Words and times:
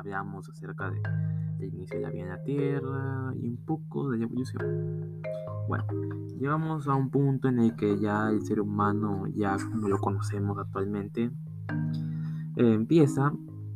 veamos 0.00 0.48
acerca 0.48 0.90
de, 0.90 1.66
inicio 1.66 1.98
de 1.98 2.02
la 2.02 2.10
vida 2.10 2.22
en 2.22 2.28
la 2.30 2.42
Tierra 2.42 3.34
y 3.40 3.48
un 3.48 3.56
poco 3.56 4.10
de 4.10 4.18
la 4.18 4.24
evolución. 4.24 5.22
Bueno, 5.68 5.84
llegamos 6.38 6.88
a 6.88 6.94
un 6.94 7.10
punto 7.10 7.48
en 7.48 7.58
el 7.58 7.76
que 7.76 7.98
ya 7.98 8.30
el 8.30 8.42
ser 8.46 8.60
humano, 8.60 9.26
ya 9.34 9.56
como 9.70 9.88
lo 9.88 9.98
conocemos 9.98 10.58
actualmente, 10.58 11.30
eh, 12.56 12.74
empieza 12.74 13.32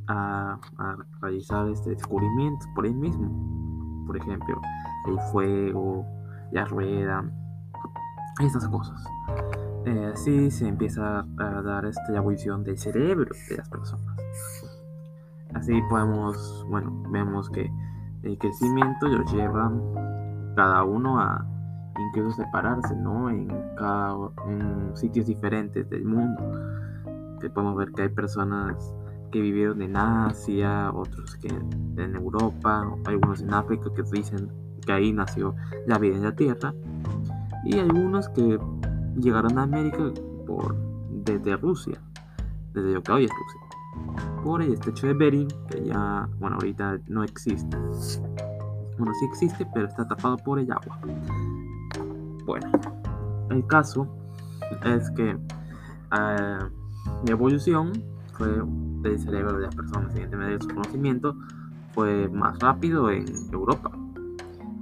a, 0.08 0.58
a, 0.78 0.96
realizar 1.20 1.68
este 1.68 1.90
descubrimientos 1.90 2.66
por 2.74 2.86
él 2.86 2.94
mismo. 2.94 4.04
Por 4.06 4.16
ejemplo, 4.16 4.60
el 5.06 5.18
fuego, 5.32 6.06
la 6.52 6.64
rueda, 6.64 7.24
estas 8.40 8.68
cosas. 8.68 9.04
Eh, 9.84 10.10
así 10.12 10.50
se 10.50 10.66
empieza 10.66 11.20
a 11.38 11.62
dar 11.62 11.86
esta 11.86 12.14
evolución 12.14 12.64
del 12.64 12.78
cerebro 12.78 13.32
de 13.48 13.56
las 13.56 13.68
personas. 13.68 14.16
Así 15.56 15.80
podemos, 15.88 16.66
bueno, 16.68 16.92
vemos 17.08 17.48
que 17.48 17.72
el 18.22 18.36
crecimiento 18.36 19.08
los 19.08 19.32
lleva 19.32 19.72
cada 20.54 20.84
uno 20.84 21.18
a 21.18 21.46
incluso 21.98 22.42
separarse, 22.42 22.94
¿no? 22.94 23.30
En, 23.30 23.48
sitios 24.94 25.26
diferentes 25.26 25.88
del 25.88 26.04
mundo. 26.04 26.42
Que 27.40 27.48
podemos 27.48 27.74
ver 27.76 27.90
que 27.92 28.02
hay 28.02 28.08
personas 28.10 28.94
que 29.32 29.40
vivieron 29.40 29.80
en 29.80 29.96
Asia, 29.96 30.90
otros 30.92 31.36
que 31.36 31.48
en 31.48 32.16
Europa, 32.16 32.86
algunos 33.06 33.40
en 33.40 33.54
África 33.54 33.90
que 33.94 34.02
dicen 34.12 34.50
que 34.84 34.92
ahí 34.92 35.10
nació 35.10 35.54
la 35.86 35.98
vida 35.98 36.16
en 36.16 36.22
la 36.22 36.36
Tierra, 36.36 36.74
y 37.64 37.78
algunos 37.78 38.28
que 38.28 38.58
llegaron 39.18 39.58
a 39.58 39.62
América 39.62 40.12
por, 40.46 40.76
desde 41.10 41.56
Rusia, 41.56 41.98
desde 42.74 42.92
lo 42.92 43.02
que 43.02 43.12
hoy 43.12 43.24
es 43.24 43.30
Rusia, 43.30 44.35
por 44.46 44.62
el 44.62 44.74
estrecho 44.74 45.08
de 45.08 45.14
Bering, 45.14 45.48
que 45.68 45.86
ya, 45.86 46.28
bueno, 46.38 46.54
ahorita 46.54 47.00
no 47.08 47.24
existe. 47.24 47.76
Bueno, 48.96 49.12
sí 49.18 49.24
existe, 49.24 49.66
pero 49.74 49.88
está 49.88 50.06
tapado 50.06 50.36
por 50.36 50.60
el 50.60 50.70
agua. 50.70 51.00
Bueno, 52.44 52.70
el 53.50 53.66
caso 53.66 54.06
es 54.84 55.10
que 55.10 55.30
eh, 55.30 55.38
la 56.12 56.70
evolución 57.26 57.92
fue 58.34 58.62
del 59.02 59.18
cerebro 59.18 59.56
de 59.56 59.62
las 59.62 59.74
personas, 59.74 60.12
evidentemente 60.12 60.58
de 60.58 60.62
su 60.62 60.68
conocimiento, 60.68 61.34
fue 61.92 62.28
más 62.28 62.56
rápido 62.60 63.10
en 63.10 63.26
Europa. 63.52 63.90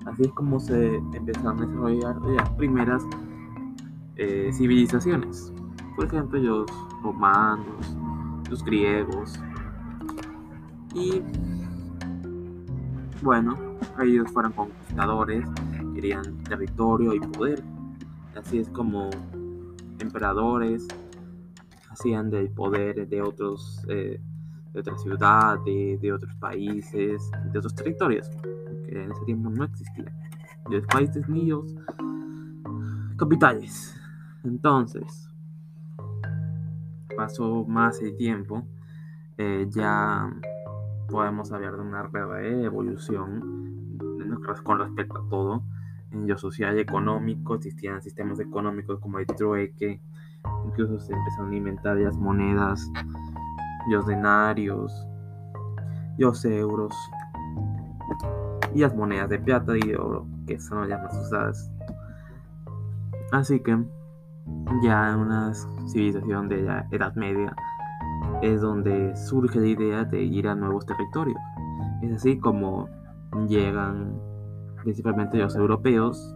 Así 0.04 0.24
es 0.24 0.32
como 0.32 0.60
se 0.60 0.96
empezaron 0.96 1.62
a 1.62 1.66
desarrollar 1.66 2.16
las 2.36 2.50
primeras 2.50 3.02
eh, 4.16 4.50
civilizaciones. 4.52 5.54
Por 5.96 6.04
ejemplo, 6.04 6.38
los 6.38 6.66
romanos, 7.02 7.96
los 8.50 8.62
griegos. 8.62 9.40
Y 10.94 11.22
bueno, 13.22 13.56
ellos 14.00 14.30
fueron 14.32 14.52
conquistadores, 14.52 15.44
querían 15.94 16.42
territorio 16.44 17.14
y 17.14 17.20
poder. 17.20 17.62
Así 18.36 18.58
es 18.58 18.68
como 18.68 19.10
emperadores 19.98 20.86
hacían 21.90 22.30
del 22.30 22.50
poder 22.50 23.08
de 23.08 23.22
otros 23.22 23.84
eh, 23.88 24.20
de 24.74 24.80
otras 24.80 25.02
ciudades, 25.02 26.00
de 26.00 26.12
otros 26.12 26.34
países, 26.36 27.30
de 27.52 27.58
otros 27.58 27.74
territorios, 27.74 28.28
que 28.84 29.04
en 29.04 29.12
ese 29.12 29.24
tiempo 29.24 29.48
no 29.48 29.64
existían. 29.64 30.12
Ni 30.68 30.76
los 30.76 30.86
países 30.86 31.28
ni 31.28 31.46
los 31.46 31.74
capitales. 33.16 33.94
Entonces, 34.42 35.28
pasó 37.16 37.64
más 37.64 38.02
el 38.02 38.16
tiempo, 38.16 38.66
eh, 39.38 39.66
ya 39.70 40.28
podemos 41.08 41.52
hablar 41.52 41.76
de 41.76 41.82
una 41.82 42.02
verdadera 42.02 42.64
evolución 42.64 43.64
con 44.62 44.78
respecto 44.78 45.18
a 45.18 45.28
todo. 45.28 45.62
En 46.10 46.28
lo 46.28 46.38
social 46.38 46.76
y 46.76 46.80
económico 46.80 47.56
existían 47.56 48.00
sistemas 48.00 48.38
económicos 48.38 49.00
como 49.00 49.18
el 49.18 49.26
trueque, 49.26 50.00
incluso 50.66 51.00
se 51.00 51.12
empezaron 51.12 51.52
a 51.52 51.56
inventar 51.56 51.96
las 51.96 52.16
monedas, 52.16 52.88
los 53.88 54.06
denarios, 54.06 54.92
los 56.16 56.44
euros 56.44 56.94
y 58.74 58.80
las 58.80 58.94
monedas 58.94 59.28
de 59.28 59.38
plata 59.40 59.76
y 59.76 59.80
de 59.80 59.96
oro, 59.96 60.26
que 60.46 60.60
son 60.60 60.88
las 60.88 61.02
más 61.02 61.16
usadas. 61.18 61.70
Así 63.32 63.60
que 63.60 63.76
ya 64.82 65.10
en 65.10 65.18
una 65.18 65.52
civilización 65.88 66.48
de 66.48 66.62
la 66.62 66.86
Edad 66.92 67.14
Media 67.16 67.56
es 68.42 68.60
donde 68.60 69.16
surge 69.16 69.58
la 69.58 69.66
idea 69.66 70.04
de 70.04 70.22
ir 70.22 70.48
a 70.48 70.54
nuevos 70.54 70.84
territorios. 70.86 71.38
Es 72.02 72.12
así 72.12 72.38
como 72.38 72.88
llegan 73.48 74.20
principalmente 74.82 75.38
los 75.38 75.56
europeos, 75.56 76.34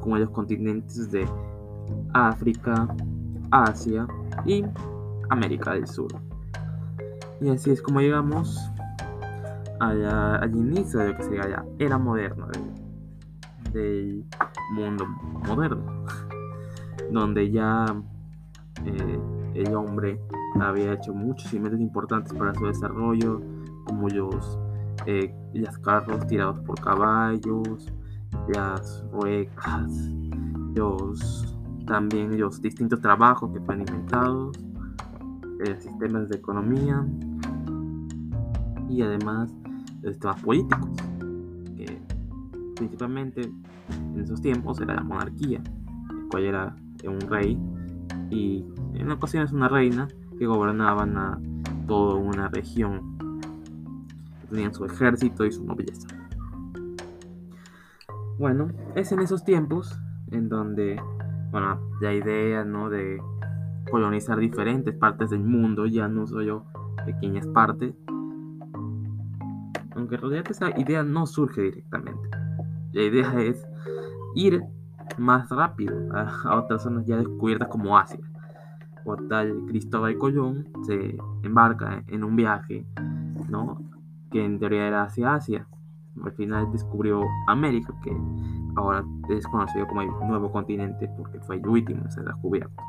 como 0.00 0.18
los 0.18 0.30
continentes 0.30 1.10
de 1.10 1.26
África, 2.12 2.88
Asia 3.50 4.06
y 4.44 4.64
América 5.30 5.72
del 5.72 5.86
Sur. 5.86 6.08
Y 7.40 7.50
así 7.50 7.70
es 7.70 7.82
como 7.82 8.00
llegamos 8.00 8.58
al 9.80 10.54
inicio 10.54 11.00
de 11.00 11.08
lo 11.08 11.16
que 11.16 11.22
sería 11.22 11.48
la 11.48 11.64
era 11.78 11.98
moderna 11.98 12.48
del 13.72 14.24
mundo 14.72 15.06
moderno 15.46 16.06
donde 17.10 17.50
ya 17.50 17.84
eh, 18.86 19.20
el 19.54 19.74
hombre 19.74 20.18
había 20.60 20.92
hecho 20.94 21.14
muchos 21.14 21.52
inventos 21.52 21.80
importantes 21.80 22.32
para 22.32 22.54
su 22.54 22.66
desarrollo, 22.66 23.40
como 23.84 24.08
los, 24.08 24.58
eh, 25.06 25.34
carros 25.82 26.26
tirados 26.26 26.60
por 26.60 26.80
caballos, 26.80 27.92
las 28.48 29.04
ruecas, 29.12 29.90
los, 30.74 31.56
también 31.86 32.38
los 32.38 32.60
distintos 32.60 33.00
trabajos 33.00 33.52
que 33.52 33.60
fueron 33.60 33.86
inventados, 33.86 34.58
eh, 35.64 35.76
sistemas 35.80 36.28
de 36.28 36.36
economía 36.36 37.06
y 38.88 39.02
además 39.02 39.50
sistemas 40.02 40.40
políticos, 40.42 40.90
que 41.76 42.00
principalmente 42.76 43.42
en 43.42 44.20
esos 44.20 44.40
tiempos 44.40 44.80
era 44.80 44.94
la 44.94 45.02
monarquía, 45.02 45.62
el 46.10 46.28
cual 46.30 46.44
era 46.44 46.76
un 47.04 47.20
rey 47.20 47.58
y 48.30 48.64
en 48.94 49.10
ocasiones 49.10 49.52
una 49.52 49.68
reina 49.68 50.08
que 50.38 50.46
gobernaban 50.46 51.16
a 51.16 51.40
toda 51.86 52.16
una 52.16 52.48
región. 52.48 53.16
Tenían 54.50 54.74
su 54.74 54.84
ejército 54.84 55.44
y 55.44 55.52
su 55.52 55.64
nobleza. 55.64 56.08
Bueno, 58.38 58.68
es 58.94 59.12
en 59.12 59.20
esos 59.20 59.44
tiempos 59.44 59.98
en 60.30 60.48
donde, 60.48 61.00
bueno, 61.50 61.80
la 62.00 62.12
idea, 62.12 62.64
¿no? 62.64 62.90
De 62.90 63.20
colonizar 63.90 64.38
diferentes 64.38 64.94
partes 64.94 65.30
del 65.30 65.42
mundo, 65.42 65.86
ya 65.86 66.08
no 66.08 66.26
solo 66.26 66.64
pequeñas 67.04 67.46
partes. 67.48 67.94
Aunque 69.94 70.16
en 70.16 70.20
realidad 70.20 70.44
esa 70.50 70.78
idea 70.78 71.02
no 71.02 71.26
surge 71.26 71.62
directamente. 71.62 72.28
La 72.92 73.02
idea 73.02 73.40
es 73.40 73.66
ir 74.34 74.62
más 75.16 75.48
rápido 75.48 75.96
a, 76.14 76.58
otras 76.58 76.82
zonas 76.82 77.06
ya 77.06 77.16
descubiertas 77.16 77.68
como 77.68 77.96
Asia. 77.96 78.20
Tal 79.28 79.66
Cristóbal 79.68 80.18
Colón 80.18 80.68
se 80.82 81.16
embarca 81.42 82.02
en 82.08 82.24
un 82.24 82.34
viaje, 82.34 82.86
¿no? 83.48 83.80
Que 84.30 84.44
en 84.44 84.58
teoría 84.58 84.88
era 84.88 85.04
hacia 85.04 85.34
Asia. 85.34 85.66
Al 86.24 86.32
final 86.32 86.72
descubrió 86.72 87.22
América, 87.46 87.94
que 88.02 88.16
ahora 88.74 89.04
es 89.28 89.46
conocido 89.46 89.86
como 89.86 90.02
el 90.02 90.08
nuevo 90.26 90.50
continente 90.50 91.08
porque 91.16 91.38
fue 91.40 91.56
el 91.56 91.68
último 91.68 92.02
en 92.02 92.10
ser 92.10 92.24
descubierto. 92.24 92.82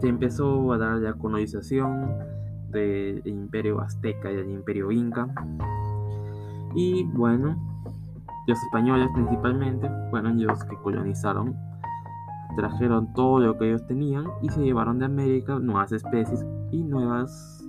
Se 0.00 0.08
empezó 0.08 0.72
a 0.72 0.78
dar 0.78 0.96
la 0.98 1.14
colonización 1.14 2.14
del 2.70 3.22
imperio 3.24 3.80
azteca 3.80 4.30
y 4.30 4.36
del 4.36 4.50
imperio 4.50 4.90
inca. 4.92 5.28
Y 6.74 7.04
bueno, 7.04 7.56
los 8.46 8.62
españoles 8.62 9.08
principalmente 9.14 9.90
fueron 10.10 10.42
los 10.42 10.64
que 10.64 10.76
colonizaron, 10.76 11.56
trajeron 12.56 13.12
todo 13.14 13.38
lo 13.38 13.58
que 13.58 13.68
ellos 13.68 13.86
tenían 13.86 14.26
y 14.42 14.48
se 14.50 14.60
llevaron 14.60 14.98
de 14.98 15.06
América 15.06 15.58
nuevas 15.58 15.92
especies 15.92 16.44
y 16.70 16.82
nuevas 16.82 17.64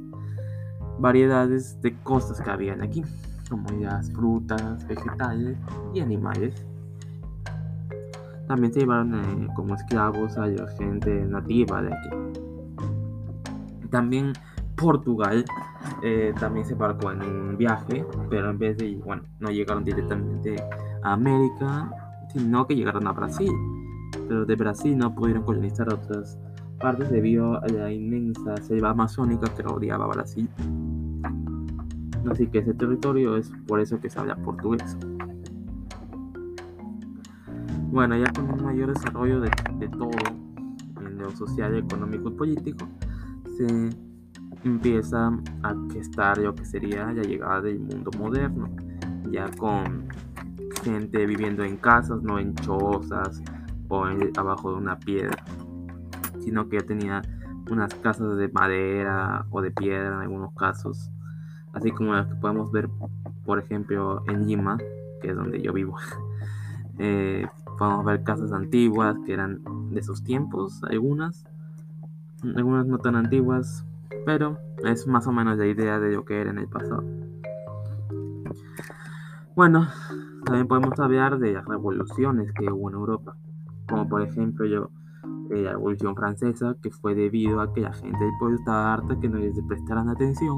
variedades 1.00 1.82
de 1.82 1.96
cosas 2.04 2.42
que 2.42 2.50
habían 2.50 2.82
aquí, 2.82 3.04
como 3.50 3.70
las 3.80 4.12
frutas, 4.12 4.88
vegetales 4.88 5.58
y 5.94 6.00
animales. 6.00 6.66
También 8.48 8.74
se 8.74 8.82
llevaron 8.82 9.16
eh, 9.16 9.48
como 9.56 9.76
esclavos 9.76 10.38
a 10.38 10.48
la 10.48 10.68
gente 10.78 11.26
nativa 11.26 11.82
de 11.82 11.94
aquí. 11.94 12.10
También 13.90 14.34
Portugal 14.76 15.46
eh, 16.04 16.34
también 16.40 16.66
se 16.66 16.74
embarcó 16.74 17.12
en 17.12 17.22
un 17.22 17.58
viaje, 17.58 18.06
pero 18.30 18.50
en 18.50 18.58
vez 18.58 18.78
de, 18.78 18.96
bueno, 18.96 19.24
no 19.40 19.50
llegaron 19.50 19.84
directamente 19.84 20.56
a 21.04 21.14
América, 21.14 21.92
sino 22.34 22.66
que 22.66 22.76
llegaron 22.76 23.08
a 23.08 23.12
Brasil. 23.12 23.52
Pero 24.28 24.46
de 24.46 24.56
Brasil 24.56 24.98
no 24.98 25.14
pudieron 25.14 25.44
colonizar 25.44 25.94
otras 25.94 26.38
parte 26.82 27.06
debido 27.06 27.62
a 27.62 27.68
la 27.68 27.92
inmensa 27.92 28.58
selva 28.58 28.90
amazónica 28.90 29.54
que 29.56 29.62
rodeaba 29.62 30.08
Brasil. 30.08 30.50
Así 32.30 32.48
que 32.48 32.60
ese 32.60 32.74
territorio 32.74 33.38
es 33.38 33.52
por 33.68 33.80
eso 33.80 34.00
que 34.00 34.10
se 34.10 34.20
habla 34.20 34.36
portugués. 34.36 34.98
Bueno, 37.92 38.18
ya 38.18 38.32
con 38.32 38.50
un 38.50 38.64
mayor 38.64 38.94
desarrollo 38.94 39.42
de, 39.42 39.50
todo 39.90 40.12
en 41.02 41.18
lo 41.18 41.30
social, 41.32 41.76
económico 41.78 42.30
y 42.30 42.32
político, 42.32 42.88
se 43.58 43.90
empieza 44.64 45.28
a 45.64 45.76
gestar 45.92 46.38
lo 46.38 46.56
que 46.56 46.66
sería 46.66 47.12
la 47.12 47.22
llegada 47.22 47.62
del 47.62 47.80
mundo 47.80 48.12
moderno, 48.18 48.70
ya 49.30 49.50
con 49.58 50.08
gente 50.84 51.26
viviendo 51.26 51.64
en 51.64 51.78
casas, 51.78 52.24
no 52.24 52.40
en 52.40 52.56
chozas 52.56 53.44
o 53.92 54.06
abajo 54.38 54.72
de 54.72 54.78
una 54.78 54.98
piedra, 54.98 55.44
sino 56.40 56.70
que 56.70 56.80
ya 56.80 56.86
tenía 56.86 57.22
unas 57.70 57.94
casas 57.96 58.38
de 58.38 58.48
madera 58.50 59.46
o 59.52 59.62
de 59.62 59.72
piedra 59.72 60.08
en 60.08 60.22
algunos 60.22 60.54
casos, 60.54 61.12
así 61.74 61.92
como 61.92 62.14
las 62.14 62.28
que 62.28 62.36
podemos 62.36 62.72
ver, 62.72 62.90
por 63.46 63.60
ejemplo, 63.60 64.24
en 64.28 64.48
Lima, 64.48 64.78
que 65.22 65.30
es 65.30 65.36
donde 65.36 65.62
yo 65.62 65.74
vivo. 65.74 65.98
eh, 67.00 67.48
podemos 67.78 68.06
ver 68.06 68.24
casas 68.24 68.52
antiguas 68.52 69.16
que 69.26 69.34
eran 69.34 69.62
de 69.92 70.00
esos 70.00 70.24
tiempos, 70.24 70.84
algunas, 70.84 71.46
algunas 72.56 72.86
no 72.86 72.98
tan 73.00 73.16
antiguas, 73.16 73.86
pero 74.26 74.58
es 74.84 75.08
más 75.08 75.28
o 75.28 75.32
menos 75.32 75.58
la 75.58 75.68
idea 75.68 76.00
de 76.00 76.12
lo 76.12 76.26
que 76.26 76.42
era 76.42 76.52
en 76.52 76.60
el 76.60 76.68
pasado. 76.68 77.04
Bueno, 79.56 79.88
también 80.46 80.68
podemos 80.68 81.00
hablar 81.00 81.40
de 81.40 81.54
las 81.54 81.66
revoluciones 81.66 82.52
que 82.54 82.72
hubo 82.72 82.90
en 82.90 82.96
Europa, 82.96 83.36
como 83.88 84.08
por 84.08 84.22
ejemplo 84.22 84.66
yo, 84.66 84.90
eh, 85.52 85.64
la 85.64 85.72
Revolución 85.72 86.16
Francesa, 86.16 86.76
que 86.82 86.92
fue 86.92 87.14
debido 87.14 87.62
a 87.62 87.74
que 87.74 87.82
la 87.82 87.94
gente 87.94 88.18
del 88.18 88.34
pueblo 88.40 88.58
estaba 88.58 88.94
harta 88.94 89.20
que 89.20 89.30
no 89.30 89.38
les 89.38 89.60
prestaran 89.68 90.10
atención 90.10 90.58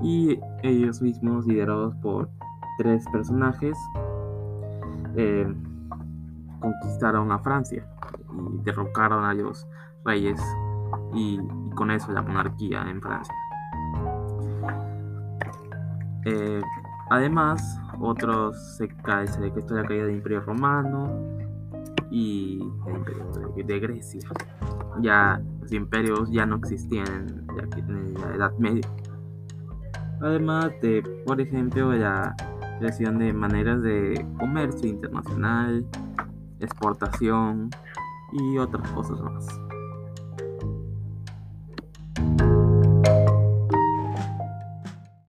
y 0.00 0.38
ellos 0.62 1.02
mismos 1.02 1.46
liderados 1.46 1.94
por 1.96 2.30
tres 2.78 3.04
personajes 3.12 3.76
eh, 5.16 5.46
conquistaron 6.60 7.30
a 7.32 7.38
Francia 7.40 7.86
y 8.32 8.62
derrocaron 8.62 9.24
a 9.24 9.34
los 9.34 9.66
reyes 10.04 10.40
y, 11.14 11.40
con 11.74 11.90
eso 11.90 12.12
la 12.12 12.22
monarquía 12.22 12.82
en 12.88 13.00
Francia. 13.00 13.34
Eh, 16.24 16.62
además, 17.10 17.80
otros 18.00 18.76
se 18.76 18.88
cae, 18.88 19.26
se 19.26 19.46
esto 19.46 19.74
la 19.74 19.84
caída 19.84 20.04
del 20.04 20.16
Imperio 20.16 20.40
Romano 20.40 21.10
y 22.12 22.60
de, 23.64 23.80
Grecia. 23.80 24.20
Ya 25.00 25.42
los 25.62 25.72
imperios 25.72 26.30
ya 26.30 26.44
no 26.44 26.56
existían 26.56 27.46
en 27.76 28.14
la 28.14 28.34
Edad 28.34 28.52
Media. 28.58 28.86
Además 30.20 30.70
de, 30.82 31.02
por 31.26 31.40
ejemplo, 31.40 31.92
la 31.94 32.36
creación 32.78 33.18
de 33.18 33.32
maneras 33.32 33.82
de 33.82 34.26
comercio 34.38 34.90
internacional, 34.90 35.86
exportación 36.60 37.70
y 38.32 38.58
otras 38.58 38.86
cosas 38.90 39.18
más. 39.22 39.71